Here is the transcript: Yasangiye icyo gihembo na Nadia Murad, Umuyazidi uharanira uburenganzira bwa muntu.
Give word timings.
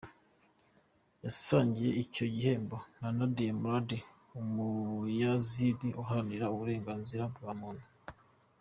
Yasangiye 1.23 1.91
icyo 2.03 2.25
gihembo 2.33 2.77
na 2.99 3.09
Nadia 3.17 3.53
Murad, 3.61 3.89
Umuyazidi 4.39 5.89
uharanira 6.01 6.45
uburenganzira 6.53 7.23
bwa 7.35 7.53
muntu. 7.61 7.85